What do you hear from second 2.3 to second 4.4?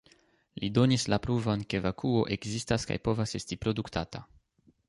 ekzistas kaj povas esti produktata.